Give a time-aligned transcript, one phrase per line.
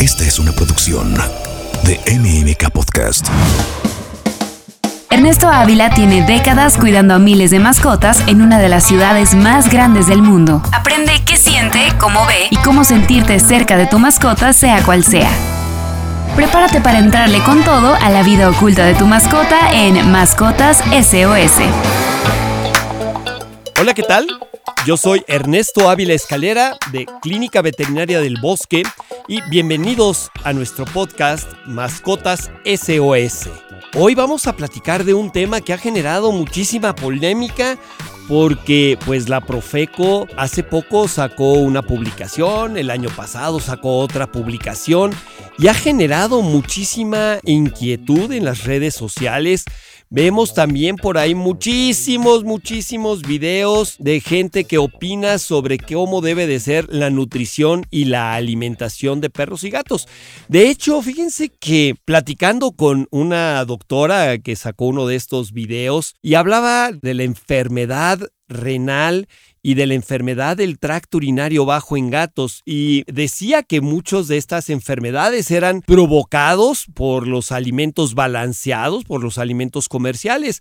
[0.00, 1.14] Esta es una producción
[1.84, 3.28] de MMK Podcast.
[5.10, 9.70] Ernesto Ávila tiene décadas cuidando a miles de mascotas en una de las ciudades más
[9.70, 10.62] grandes del mundo.
[10.72, 15.30] Aprende qué siente, cómo ve y cómo sentirte cerca de tu mascota sea cual sea.
[16.34, 21.60] Prepárate para entrarle con todo a la vida oculta de tu mascota en Mascotas SOS.
[23.78, 24.26] Hola, ¿qué tal?
[24.86, 28.82] Yo soy Ernesto Ávila Escalera de Clínica Veterinaria del Bosque
[29.28, 33.48] y bienvenidos a nuestro podcast Mascotas SOS.
[33.96, 37.78] Hoy vamos a platicar de un tema que ha generado muchísima polémica
[38.28, 45.12] porque pues la Profeco hace poco sacó una publicación, el año pasado sacó otra publicación
[45.58, 49.64] y ha generado muchísima inquietud en las redes sociales.
[50.12, 56.58] Vemos también por ahí muchísimos, muchísimos videos de gente que opina sobre cómo debe de
[56.58, 60.08] ser la nutrición y la alimentación de perros y gatos.
[60.48, 66.34] De hecho, fíjense que platicando con una doctora que sacó uno de estos videos y
[66.34, 69.28] hablaba de la enfermedad renal
[69.62, 74.36] y de la enfermedad del tracto urinario bajo en gatos y decía que muchos de
[74.36, 80.60] estas enfermedades eran provocados por los alimentos balanceados, por los alimentos comerciales.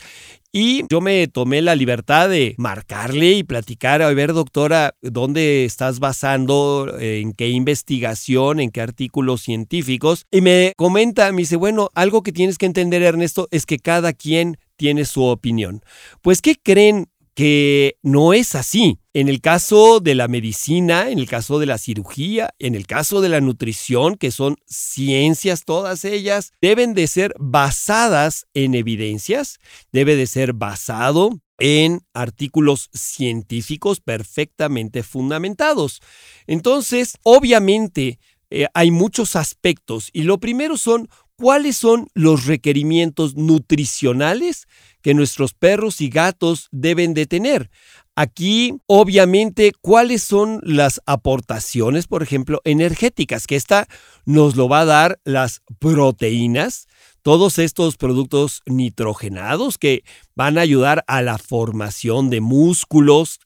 [0.52, 6.00] Y yo me tomé la libertad de marcarle y platicar, a ver doctora, ¿dónde estás
[6.00, 6.92] basando?
[7.00, 8.60] ¿En qué investigación?
[8.60, 10.26] ¿En qué artículos científicos?
[10.32, 14.12] Y me comenta, me dice, bueno, algo que tienes que entender Ernesto es que cada
[14.12, 15.84] quien tiene su opinión.
[16.22, 17.10] Pues, ¿qué creen
[17.40, 19.00] que no es así.
[19.14, 23.22] En el caso de la medicina, en el caso de la cirugía, en el caso
[23.22, 29.60] de la nutrición, que son ciencias todas ellas, deben de ser basadas en evidencias,
[29.94, 36.02] debe de ser basado en artículos científicos perfectamente fundamentados.
[36.46, 44.68] Entonces, obviamente, eh, hay muchos aspectos y lo primero son cuáles son los requerimientos nutricionales
[45.02, 47.70] que nuestros perros y gatos deben de tener.
[48.16, 53.88] Aquí, obviamente, cuáles son las aportaciones, por ejemplo, energéticas, que esta
[54.26, 56.88] nos lo va a dar las proteínas,
[57.22, 60.04] todos estos productos nitrogenados que
[60.36, 63.40] van a ayudar a la formación de músculos,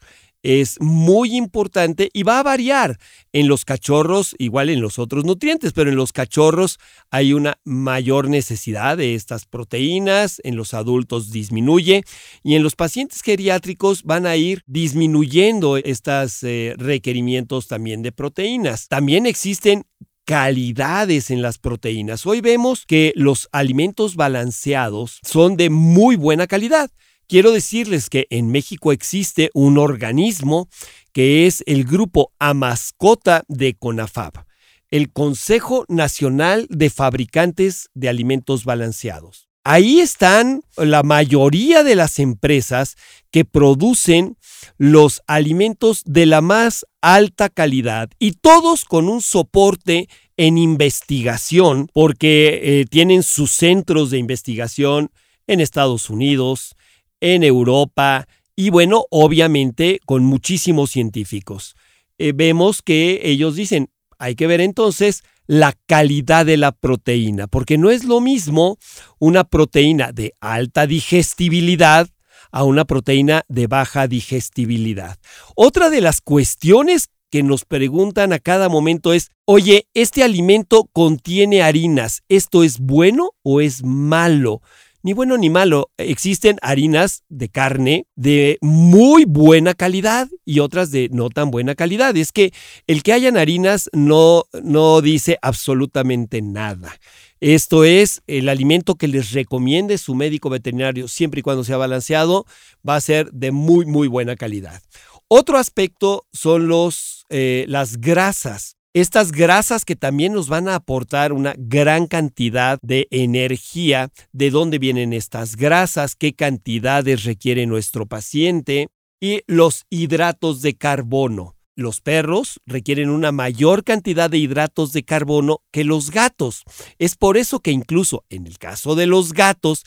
[0.44, 3.00] es muy importante y va a variar
[3.32, 8.30] en los cachorros, igual en los otros nutrientes, pero en los cachorros hay una mayor
[8.30, 12.04] necesidad de estas proteínas, en los adultos disminuye
[12.44, 18.88] y en los pacientes geriátricos van a ir disminuyendo estos eh, requerimientos también de proteínas.
[18.90, 19.86] También existen
[20.26, 22.26] calidades en las proteínas.
[22.26, 26.90] Hoy vemos que los alimentos balanceados son de muy buena calidad.
[27.34, 30.70] Quiero decirles que en México existe un organismo
[31.14, 34.46] que es el grupo Amascota de CONAFAB,
[34.92, 39.50] el Consejo Nacional de Fabricantes de Alimentos Balanceados.
[39.64, 42.98] Ahí están la mayoría de las empresas
[43.32, 44.38] que producen
[44.78, 50.08] los alimentos de la más alta calidad y todos con un soporte
[50.38, 55.10] en investigación porque eh, tienen sus centros de investigación
[55.48, 56.76] en Estados Unidos,
[57.24, 61.76] en Europa y bueno, obviamente con muchísimos científicos.
[62.18, 63.90] Eh, vemos que ellos dicen,
[64.20, 68.78] hay que ver entonces la calidad de la proteína, porque no es lo mismo
[69.20, 72.10] una proteína de alta digestibilidad
[72.52, 75.18] a una proteína de baja digestibilidad.
[75.56, 81.64] Otra de las cuestiones que nos preguntan a cada momento es, oye, ¿este alimento contiene
[81.64, 82.22] harinas?
[82.28, 84.62] ¿Esto es bueno o es malo?
[85.04, 85.92] Ni bueno ni malo.
[85.98, 92.16] Existen harinas de carne de muy buena calidad y otras de no tan buena calidad.
[92.18, 92.54] Es que
[92.88, 96.98] el que hayan harinas no, no dice absolutamente nada.
[97.42, 102.46] Esto es el alimento que les recomiende su médico veterinario siempre y cuando sea balanceado,
[102.88, 104.82] va a ser de muy, muy buena calidad.
[105.28, 108.78] Otro aspecto son los, eh, las grasas.
[108.96, 114.78] Estas grasas que también nos van a aportar una gran cantidad de energía, de dónde
[114.78, 118.90] vienen estas grasas, qué cantidades requiere nuestro paciente
[119.20, 121.56] y los hidratos de carbono.
[121.76, 126.62] Los perros requieren una mayor cantidad de hidratos de carbono que los gatos.
[127.00, 129.86] Es por eso que incluso en el caso de los gatos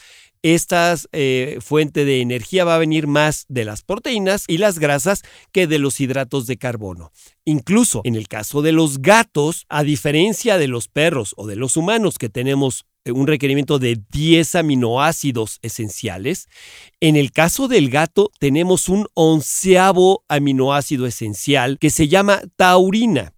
[0.55, 5.23] esta eh, fuente de energía va a venir más de las proteínas y las grasas
[5.53, 7.11] que de los hidratos de carbono.
[7.45, 11.77] Incluso en el caso de los gatos, a diferencia de los perros o de los
[11.77, 16.49] humanos que tenemos eh, un requerimiento de 10 aminoácidos esenciales.
[17.01, 23.33] En el caso del gato tenemos un onceavo aminoácido esencial que se llama taurina.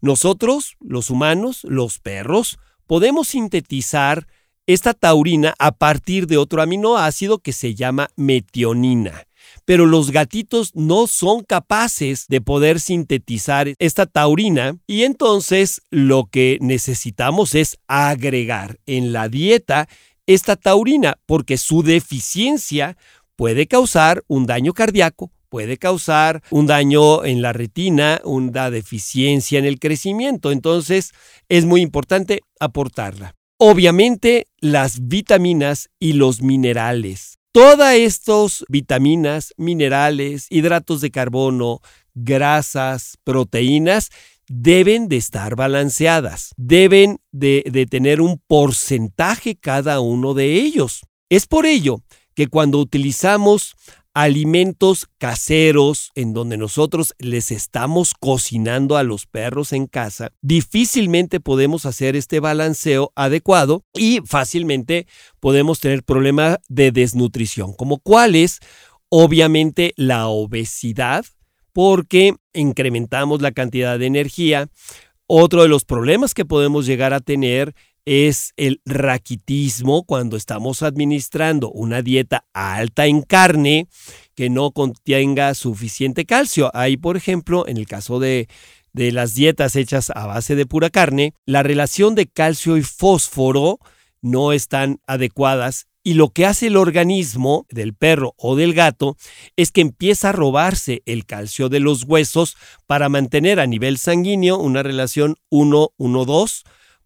[0.00, 4.26] nosotros, los humanos, los perros, podemos sintetizar
[4.66, 9.26] esta taurina a partir de otro aminoácido que se llama metionina.
[9.64, 16.58] Pero los gatitos no son capaces de poder sintetizar esta taurina y entonces lo que
[16.60, 19.88] necesitamos es agregar en la dieta
[20.26, 22.96] esta taurina porque su deficiencia
[23.36, 29.66] puede causar un daño cardíaco, puede causar un daño en la retina, una deficiencia en
[29.66, 30.52] el crecimiento.
[30.52, 31.12] Entonces
[31.48, 33.34] es muy importante aportarla.
[33.66, 37.38] Obviamente las vitaminas y los minerales.
[37.50, 41.80] Todas estas vitaminas, minerales, hidratos de carbono,
[42.12, 44.10] grasas, proteínas,
[44.48, 51.00] deben de estar balanceadas, deben de, de, tener un porcentaje cada uno de ellos.
[51.30, 52.02] Es por ello
[52.34, 53.76] que cuando utilizamos
[54.14, 61.84] alimentos caseros en donde nosotros les estamos cocinando a los perros en casa, difícilmente podemos
[61.84, 65.08] hacer este balanceo adecuado y fácilmente
[65.40, 68.60] podemos tener problemas de desnutrición, como cuáles,
[69.08, 71.26] obviamente la obesidad,
[71.72, 74.68] porque incrementamos la cantidad de energía.
[75.26, 81.70] Otro de los problemas que podemos llegar a tener es el raquitismo cuando estamos administrando
[81.70, 83.88] una dieta alta en carne
[84.34, 86.70] que no contenga suficiente calcio.
[86.74, 88.48] Ahí, por ejemplo, en el caso de,
[88.92, 93.78] de las dietas hechas a base de pura carne, la relación de calcio y fósforo
[94.20, 99.16] no están adecuadas y lo que hace el organismo del perro o del gato
[99.56, 104.58] es que empieza a robarse el calcio de los huesos para mantener a nivel sanguíneo
[104.58, 106.64] una relación 1-1-2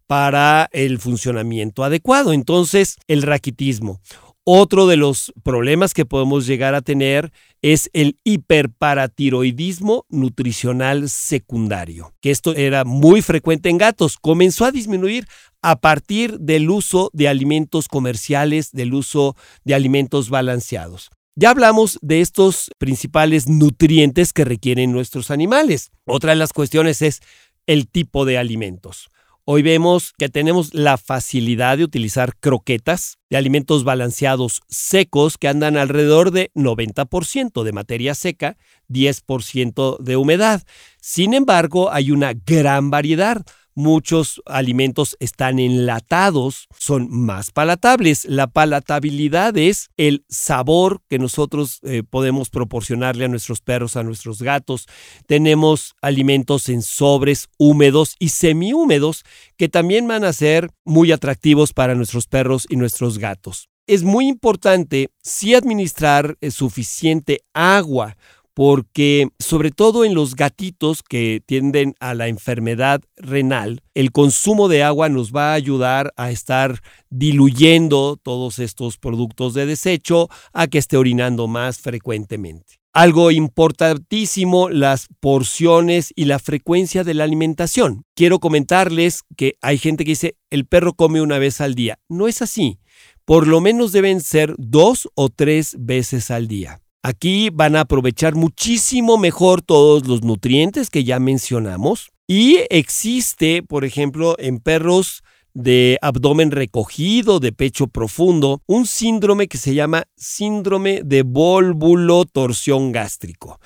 [0.09, 2.33] para el funcionamiento adecuado.
[2.33, 4.01] Entonces, el raquitismo.
[4.43, 12.31] Otro de los problemas que podemos llegar a tener es el hiperparatiroidismo nutricional secundario, que
[12.31, 14.17] esto era muy frecuente en gatos.
[14.17, 15.27] Comenzó a disminuir
[15.61, 21.11] a partir del uso de alimentos comerciales, del uso de alimentos balanceados.
[21.35, 25.91] Ya hablamos de estos principales nutrientes que requieren nuestros animales.
[26.07, 27.19] Otra de las cuestiones es
[27.67, 29.11] el tipo de alimentos.
[29.51, 35.75] Hoy vemos que tenemos la facilidad de utilizar croquetas de alimentos balanceados secos que andan
[35.75, 38.57] alrededor de 90% de materia seca,
[38.89, 40.61] 10% de humedad.
[41.01, 43.43] Sin embargo, hay una gran variedad.
[43.75, 48.25] Muchos alimentos están enlatados, son más palatables.
[48.25, 54.41] La palatabilidad es el sabor que nosotros eh, podemos proporcionarle a nuestros perros, a nuestros
[54.41, 54.87] gatos.
[55.27, 59.23] Tenemos alimentos en sobres húmedos y semihúmedos
[59.55, 63.69] que también van a ser muy atractivos para nuestros perros y nuestros gatos.
[63.87, 68.17] Es muy importante si administrar eh, suficiente agua
[68.59, 74.83] porque sobre todo en los gatitos que tienden a la enfermedad renal, el consumo de
[74.83, 80.77] agua nos va a ayudar a estar diluyendo todos estos productos de desecho, a que
[80.77, 82.81] esté orinando más frecuentemente.
[82.91, 88.03] Algo importantísimo, las porciones y la frecuencia de la alimentación.
[88.13, 91.97] Quiero comentarles que hay gente que dice, el perro come una vez al día.
[92.09, 92.77] No es así.
[93.23, 96.81] Por lo menos deben ser dos o tres veces al día.
[97.01, 102.11] Aquí van a aprovechar muchísimo mejor todos los nutrientes que ya mencionamos.
[102.27, 109.57] Y existe, por ejemplo, en perros de abdomen recogido, de pecho profundo, un síndrome que
[109.57, 113.59] se llama síndrome de vólvulo torsión gástrico.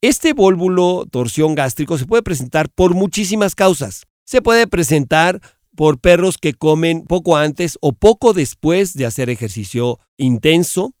[0.00, 4.04] Este vólvulo torsión gástrico se puede presentar por muchísimas causas.
[4.24, 5.40] Se puede presentar
[5.74, 10.94] por perros que comen poco antes o poco después de hacer ejercicio intenso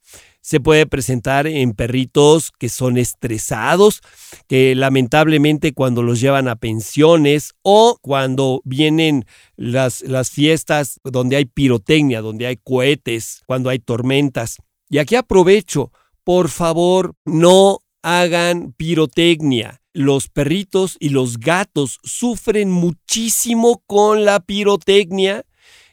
[0.46, 4.00] se puede presentar en perritos que son estresados,
[4.46, 9.26] que lamentablemente cuando los llevan a pensiones o cuando vienen
[9.56, 14.58] las, las fiestas donde hay pirotecnia, donde hay cohetes, cuando hay tormentas.
[14.88, 15.90] Y aquí aprovecho,
[16.22, 19.80] por favor, no hagan pirotecnia.
[19.94, 25.44] Los perritos y los gatos sufren muchísimo con la pirotecnia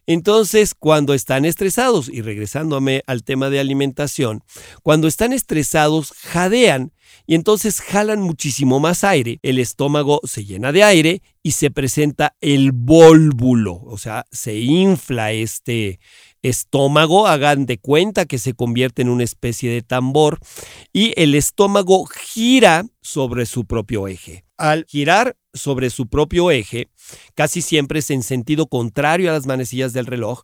[0.06, 4.44] entonces, cuando están estresados, y regresándome al tema de alimentación,
[4.82, 6.92] cuando están estresados, jadean
[7.26, 12.36] y entonces jalan muchísimo más aire, el estómago se llena de aire y se presenta
[12.42, 16.00] el vólvulo, o sea, se infla este
[16.42, 20.40] estómago, hagan de cuenta que se convierte en una especie de tambor
[20.92, 24.44] y el estómago gira sobre su propio eje.
[24.58, 26.90] Al girar sobre su propio eje,
[27.36, 30.42] casi siempre es en sentido contrario a las manecillas del reloj,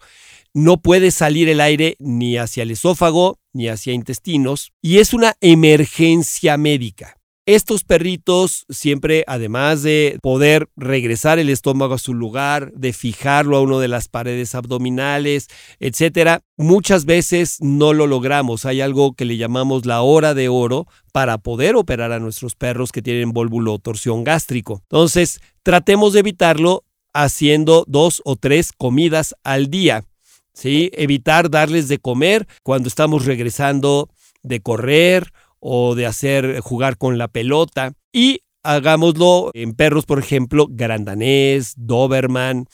[0.54, 5.36] no puede salir el aire ni hacia el esófago ni hacia intestinos y es una
[5.42, 7.19] emergencia médica.
[7.50, 13.62] Estos perritos siempre, además de poder regresar el estómago a su lugar, de fijarlo a
[13.62, 15.48] uno de las paredes abdominales,
[15.80, 18.66] etcétera, muchas veces no lo logramos.
[18.66, 22.92] Hay algo que le llamamos la hora de oro para poder operar a nuestros perros
[22.92, 24.84] que tienen válvulo torsión gástrico.
[24.84, 26.84] Entonces, tratemos de evitarlo
[27.16, 30.06] haciendo dos o tres comidas al día.
[30.54, 30.92] ¿sí?
[30.94, 34.08] Evitar darles de comer cuando estamos regresando
[34.44, 40.68] de correr o de hacer jugar con la pelota y hagámoslo en perros, por ejemplo,
[40.70, 42.66] grandanés, doberman,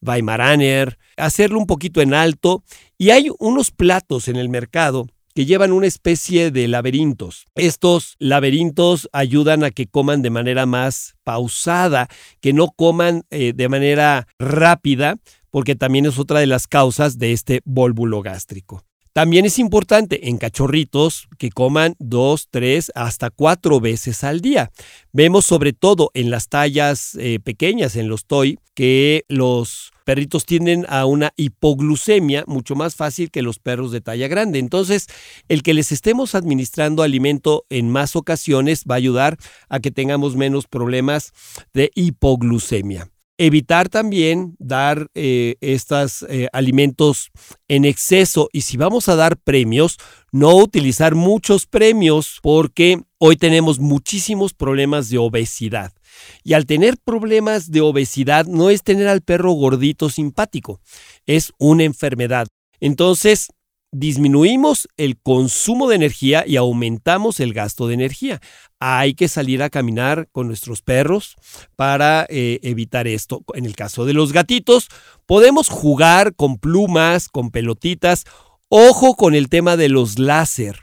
[0.00, 2.62] weimaraner, hacerlo un poquito en alto
[2.98, 7.46] y hay unos platos en el mercado que llevan una especie de laberintos.
[7.56, 12.08] Estos laberintos ayudan a que coman de manera más pausada,
[12.40, 15.16] que no coman eh, de manera rápida,
[15.50, 18.84] porque también es otra de las causas de este vólvulo gástrico.
[19.14, 24.72] También es importante en cachorritos que coman dos, tres, hasta cuatro veces al día.
[25.12, 30.84] Vemos sobre todo en las tallas eh, pequeñas, en los toy, que los perritos tienden
[30.88, 34.58] a una hipoglucemia mucho más fácil que los perros de talla grande.
[34.58, 35.06] Entonces,
[35.48, 40.34] el que les estemos administrando alimento en más ocasiones va a ayudar a que tengamos
[40.34, 41.32] menos problemas
[41.72, 43.13] de hipoglucemia.
[43.36, 47.32] Evitar también dar eh, estos eh, alimentos
[47.66, 49.98] en exceso y si vamos a dar premios,
[50.30, 55.92] no utilizar muchos premios porque hoy tenemos muchísimos problemas de obesidad.
[56.44, 60.80] Y al tener problemas de obesidad no es tener al perro gordito simpático,
[61.26, 62.46] es una enfermedad.
[62.78, 63.48] Entonces,
[63.94, 68.40] disminuimos el consumo de energía y aumentamos el gasto de energía.
[68.80, 71.36] Hay que salir a caminar con nuestros perros
[71.76, 73.44] para eh, evitar esto.
[73.54, 74.88] En el caso de los gatitos,
[75.26, 78.24] podemos jugar con plumas, con pelotitas.
[78.68, 80.80] Ojo con el tema de los láser.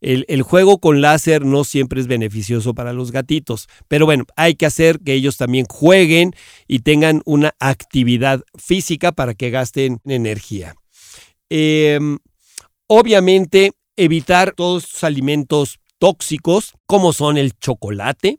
[0.00, 4.56] El, el, juego con láser no siempre es beneficioso para los gatitos, pero bueno, hay
[4.56, 6.32] que hacer que ellos también jueguen
[6.66, 10.74] y tengan una actividad física para que gasten energía.
[11.50, 12.00] Eh,
[12.86, 18.38] Obviamente, evitar todos los alimentos tóxicos, como son el chocolate.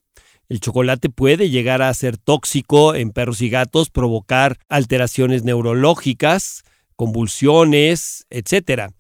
[0.50, 6.64] El chocolate puede llegar a ser tóxico en perros y gatos, provocar alteraciones neurológicas,
[6.96, 8.92] convulsiones, etc.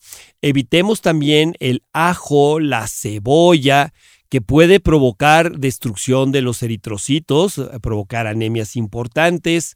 [0.42, 3.94] Evitemos también el ajo, la cebolla,
[4.30, 9.76] que puede provocar destrucción de los eritrocitos, provocar anemias importantes.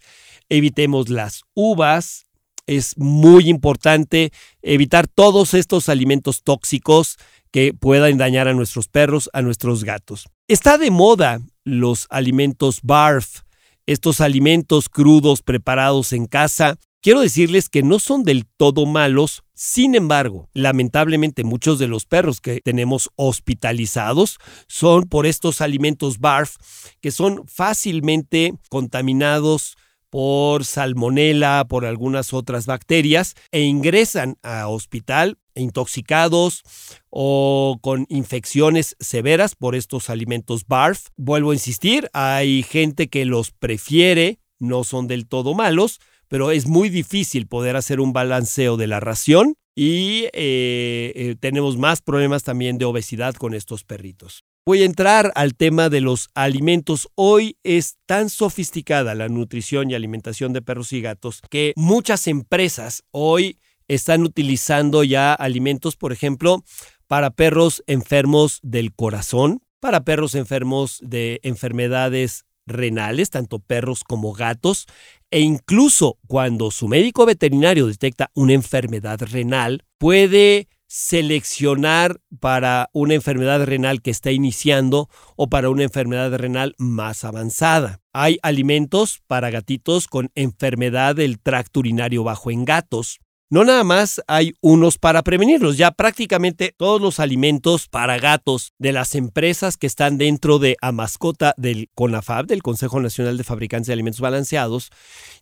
[0.50, 2.27] Evitemos las uvas,
[2.68, 4.32] es muy importante
[4.62, 7.18] evitar todos estos alimentos tóxicos
[7.52, 10.28] que puedan dañar a nuestros perros, a nuestros gatos.
[10.48, 13.42] Está de moda los alimentos BARF,
[13.86, 16.78] estos alimentos crudos preparados en casa.
[17.02, 22.42] Quiero decirles que no son del todo malos, sin embargo, lamentablemente muchos de los perros
[22.42, 26.58] que tenemos hospitalizados son por estos alimentos BARF
[27.02, 29.78] que son fácilmente contaminados
[30.18, 36.64] por salmonela, por algunas otras bacterias e ingresan a hospital intoxicados
[37.12, 41.10] o con infecciones severas por estos alimentos BARF.
[41.18, 46.66] Vuelvo a insistir, hay gente que los prefiere, no son del todo malos, pero es
[46.66, 52.42] muy difícil poder hacer un balanceo de la ración y eh, eh, tenemos más problemas
[52.42, 54.44] también de obesidad con estos perritos.
[54.68, 57.08] Voy a entrar al tema de los alimentos.
[57.16, 63.06] Hoy es tan sofisticada la nutrición y alimentación de perros y gatos que muchas empresas
[63.12, 66.66] hoy están utilizando ya alimentos, por ejemplo,
[67.08, 74.86] para perros enfermos del corazón, para perros enfermos de enfermedades renales, tanto perros como gatos,
[75.32, 83.64] e incluso cuando su médico veterinario detecta una enfermedad renal, puede seleccionar para una enfermedad
[83.66, 88.00] renal que está iniciando o para una enfermedad renal más avanzada.
[88.14, 93.20] Hay alimentos para gatitos con enfermedad del tracto urinario bajo en gatos.
[93.50, 98.92] No nada más hay unos para prevenirlos, ya prácticamente todos los alimentos para gatos de
[98.92, 103.88] las empresas que están dentro de a mascota del CONAFAB, del Consejo Nacional de Fabricantes
[103.88, 104.90] de Alimentos Balanceados,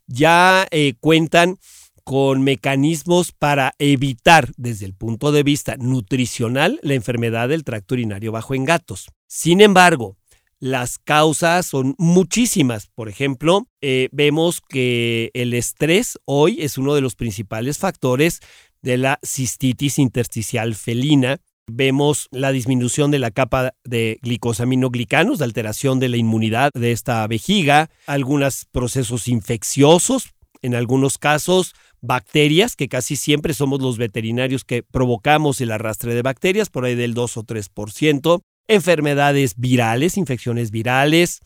[0.05, 1.57] ya eh, cuentan
[2.05, 8.31] con mecanismos para evitar desde el punto de vista nutricional la enfermedad del tracto urinario
[8.31, 9.07] bajo en gatos.
[9.27, 10.15] Sin embargo,
[10.59, 12.87] las causas son muchísimas.
[12.93, 18.39] Por ejemplo, eh, vemos que el estrés hoy es uno de los principales factores
[18.83, 21.39] de la cistitis intersticial felina.
[21.67, 27.25] Vemos la disminución de la capa de glicosaminoglicanos, de alteración de la inmunidad de esta
[27.25, 34.83] vejiga, algunos procesos infecciosos, en algunos casos bacterias, que casi siempre somos los veterinarios que
[34.83, 38.41] provocamos el arrastre de bacterias, por ahí del 2 o 3%.
[38.67, 41.41] enfermedades virales, infecciones virales.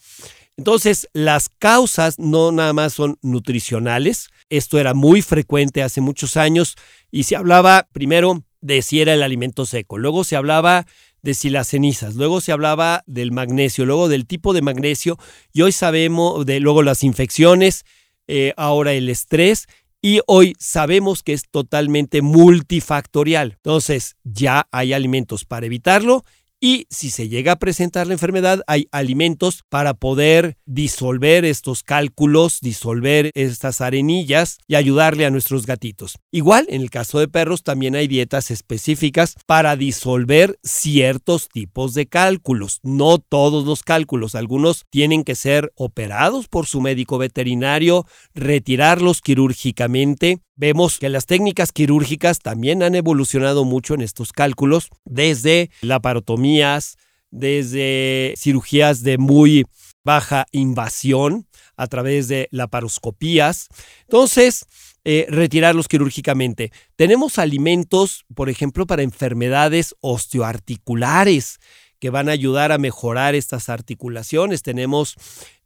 [0.56, 4.30] Entonces, las causas no nada más son nutricionales.
[4.50, 6.76] Esto era muy frecuente hace muchos años
[7.12, 10.86] y se hablaba primero de si era el alimento seco, luego se hablaba
[11.22, 15.18] de si las cenizas, luego se hablaba del magnesio, luego del tipo de magnesio
[15.54, 17.84] y hoy sabemos de luego las infecciones,
[18.28, 19.68] eh, ahora el estrés
[20.02, 23.54] y hoy sabemos que es totalmente multifactorial.
[23.54, 26.24] Entonces ya hay alimentos para evitarlo
[26.62, 32.60] y si se llega a presentar la enfermedad, hay alimentos para poder disolver estos cálculos,
[32.62, 36.18] disolver estas arenillas y ayudarle a nuestros gatitos.
[36.32, 42.08] Igual, en el caso de perros, también hay dietas específicas para disolver ciertos tipos de
[42.08, 42.80] cálculos.
[42.84, 50.40] No todos los cálculos, algunos tienen que ser operados por su médico veterinario, retirarlos quirúrgicamente
[50.60, 56.98] Vemos que las técnicas quirúrgicas también han evolucionado mucho en estos cálculos, desde laparotomías,
[57.32, 59.66] desde cirugías de muy
[60.04, 61.48] baja invasión
[61.78, 63.70] a través de laparoscopías.
[64.02, 64.66] Entonces,
[65.06, 66.74] eh, retirarlos quirúrgicamente.
[66.98, 71.60] Tenemos alimentos, por ejemplo, para enfermedades osteoarticulares
[72.00, 74.62] que van a ayudar a mejorar estas articulaciones.
[74.62, 75.16] Tenemos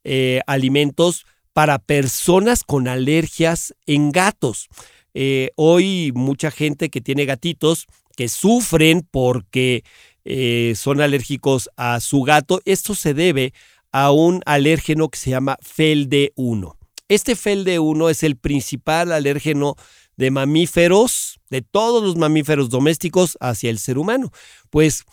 [0.03, 4.67] eh, alimentos para personas con alergias en gatos.
[5.13, 7.86] Eh, hoy mucha gente que tiene gatitos
[8.17, 9.83] que sufren porque
[10.25, 13.53] eh, son alérgicos a su gato, esto se debe
[13.91, 16.75] a un alérgeno que se llama FELD1.
[17.07, 19.75] Este FELD1 es el principal alérgeno
[20.17, 24.31] de mamíferos, de todos los mamíferos domésticos hacia el ser humano.
[24.72, 25.03] Pues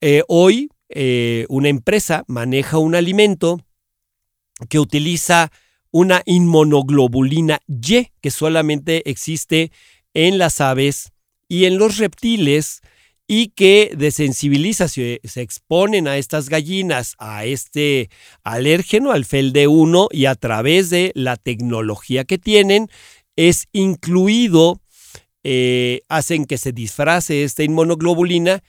[0.00, 0.70] eh, hoy
[1.48, 3.60] una empresa maneja un alimento
[4.70, 5.52] que utiliza
[5.98, 9.72] una inmunoglobulina Y que solamente existe
[10.14, 11.10] en las aves
[11.48, 12.80] y en los reptiles
[13.26, 18.08] y que desensibiliza, se, se exponen a estas gallinas a este
[18.42, 22.88] alérgeno, al FELD1, y a través de la tecnología que tienen,
[23.36, 24.80] es incluido,
[25.44, 28.62] eh, hacen que se disfrace esta inmunoglobulina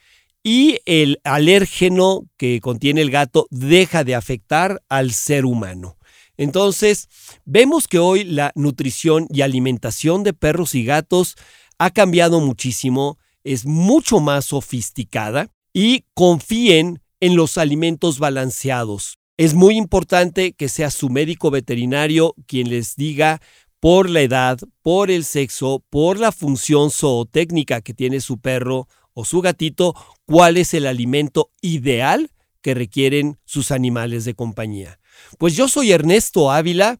[0.43, 5.98] y el alérgeno que contiene el gato deja de afectar al ser humano.
[6.39, 7.09] Entonces,
[7.43, 11.35] vemos que hoy la nutrición y alimentación de perros y gatos
[11.79, 19.17] ha cambiado muchísimo, es mucho más sofisticada y confíen en los alimentos balanceados.
[19.35, 23.41] Es muy importante que sea su médico veterinario quien les diga
[23.81, 29.25] por la edad, por el sexo, por la función zootécnica que tiene su perro o
[29.25, 34.98] su gatito, cuál es el alimento ideal que requieren sus animales de compañía.
[35.37, 36.99] Pues yo soy Ernesto Ávila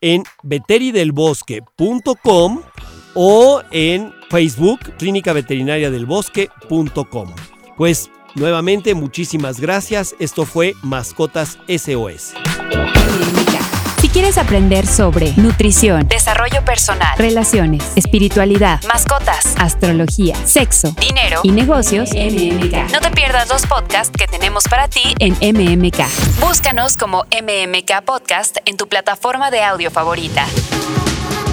[0.00, 2.62] en veteridelbosque.com
[3.14, 7.34] o en Facebook, clínica veterinaria del bosque.com.
[7.76, 10.14] Pues nuevamente muchísimas gracias.
[10.18, 12.32] Esto fue Mascotas SOS
[14.08, 22.92] quieres aprender sobre nutrición, desarrollo personal, relaciones, espiritualidad, mascotas, astrología, sexo, dinero y negocios, MMK.
[22.92, 25.98] No te pierdas los podcasts que tenemos para ti en MMK.
[26.40, 30.46] Búscanos como MMK Podcast en tu plataforma de audio favorita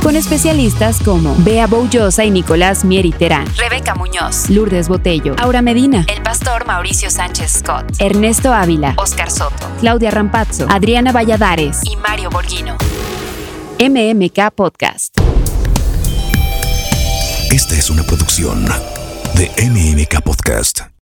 [0.08, 6.24] con especialistas como Bea Boullosa y Nicolás Mieriterán, Rebeca Muñoz, Lourdes Botello, Aura Medina, el
[6.24, 12.78] pastor Mauricio Sánchez Scott, Ernesto Ávila, Oscar Soto, Claudia Rampazzo, Adriana Valladares y Mario Borghino.
[13.82, 15.14] MMK Podcast.
[17.52, 18.66] Esta es una producción
[19.36, 20.88] de MMK Podcast.